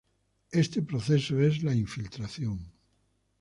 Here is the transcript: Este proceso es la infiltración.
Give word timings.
Este 0.51 0.81
proceso 0.81 1.39
es 1.41 1.61
la 1.61 1.75
infiltración. 1.75 2.71